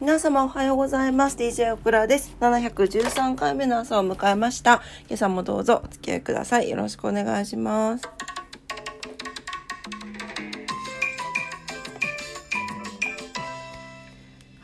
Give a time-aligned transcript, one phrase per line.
[0.00, 1.36] 皆様おはようございます。
[1.36, 2.36] DJ オクラです。
[2.40, 4.82] 713回目の朝を迎えました。
[5.06, 6.68] 今朝もどうぞお付き合いください。
[6.68, 8.08] よろしくお願いします。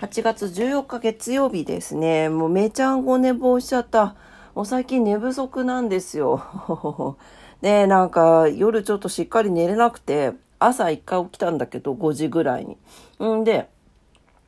[0.00, 2.28] 8月14日月曜日ですね。
[2.28, 4.16] もうめちゃんご寝坊しちゃった。
[4.56, 7.16] もう最近寝不足なんですよ。
[7.62, 12.76] で、なんか夜ちょっとしっかり寝れなくて、朝一回起きたんだけど、5時ぐらいに。
[13.24, 13.68] んで、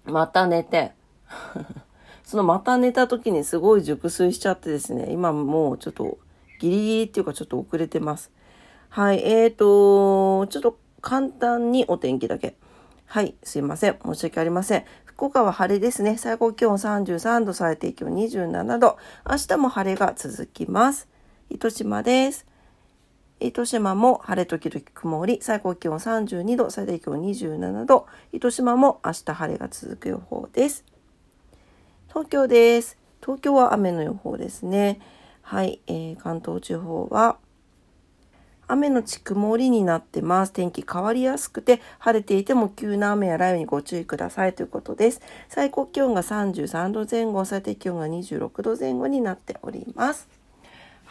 [0.04, 0.92] また寝て、
[2.24, 6.18] そのまた寝た時にすごい熟睡しちゃってですね、今もうちょっと
[6.58, 8.30] ギリギリっていうかちょっと遅れてます。
[8.88, 12.56] はい、えーと、ちょっと簡単にお天気だけ。
[13.06, 13.98] はい、すいません。
[14.04, 14.84] 申し訳ありません。
[15.04, 16.16] 福岡は晴れですね。
[16.16, 18.96] 最高気温33度、最低気温27度。
[19.28, 21.08] 明日も晴れが続きます。
[21.50, 22.51] 糸島です。
[23.42, 28.06] 糸島も晴れ時々曇り、最高気温32度、最低気温27度。
[28.32, 30.84] 糸島も明日晴れが続く予報です。
[32.08, 32.98] 東京です。
[33.20, 35.00] 東京は雨の予報ですね。
[35.42, 37.36] はい、えー、関東地方は
[38.68, 40.52] 雨のち曇りになってます。
[40.52, 45.20] 天気変わりやすくて、晴れていても急な雨や雷雨にご注意くださいということです。
[45.48, 50.41] 最高気温が33度前後、最低気温が26度前後になっております。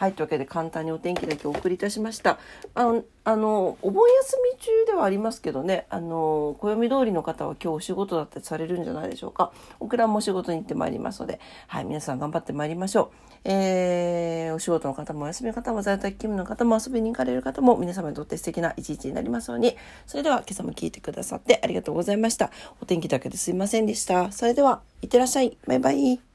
[0.02, 2.40] はい、というわけで簡単にお天気だけお送りいたしました。
[2.74, 9.52] あの、あのお盆休み中ではありますけどね、あの、暦通りの方は今日お仕事だったりされるんじゃないでしょうか。
[9.78, 13.48] オクラも仕事に行ってまいりますので、はい、皆さん頑張ってまいりましょう。
[13.48, 19.76] えー、お仕事の方もお休みの方も在宅勤務の方も遊びに行かれる方も皆様にとって素敵な一日になりますように。
[20.08, 22.50] それでは今朝も聞いてくださってありがとうございました。
[22.80, 24.32] お天気だけですいませんでした。
[24.32, 25.56] それでは、いってらっしゃい。
[25.64, 26.31] バイバイ。